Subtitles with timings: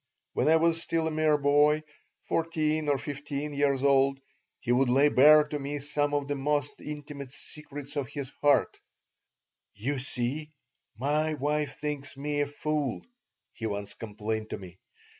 [0.33, 1.83] When I was still a mere boy,
[2.23, 4.19] fourteen or fifteen years old,
[4.59, 8.79] he would lay bare to me some of the most intimate secrets of his heart
[9.75, 10.49] "You see,
[10.97, 13.03] my wife thinks me a fool,"
[13.53, 14.79] he once complained to me.